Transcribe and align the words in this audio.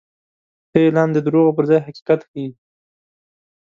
ښه 0.69 0.77
اعلان 0.85 1.09
د 1.13 1.17
دروغو 1.25 1.55
پر 1.57 1.63
ځای 1.69 1.79
حقیقت 1.87 2.19
ښيي. 2.29 2.47